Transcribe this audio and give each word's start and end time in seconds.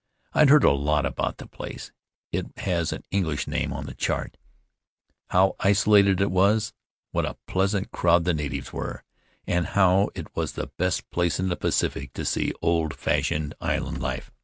I'd 0.33 0.49
heard 0.49 0.63
a 0.63 0.71
lot 0.71 1.05
about 1.05 1.37
the 1.37 1.45
place 1.45 1.91
(it 2.31 2.47
has 2.57 2.91
an 2.91 3.03
English 3.11 3.47
name 3.47 3.71
on 3.71 3.85
the 3.85 3.93
chart)— 3.93 4.35
how 5.29 5.55
isolated 5.59 6.19
it 6.19 6.31
was, 6.31 6.73
what 7.11 7.23
a 7.27 7.37
pleasant 7.45 7.91
crowd 7.91 8.23
the 8.23 8.33
natives 8.33 8.73
were, 8.73 9.03
and 9.45 9.67
how 9.77 10.09
it 10.15 10.35
was 10.35 10.53
the 10.53 10.71
best 10.79 11.07
place 11.11 11.39
in 11.39 11.49
the 11.49 11.55
Pacific 11.55 12.13
to 12.13 12.25
see 12.25 12.51
old 12.63 12.95
fashioned 12.95 13.53
island 13.61 14.01
life. 14.01 14.31